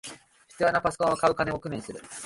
[0.47, 2.01] 必要なパソコンを買う金を工面する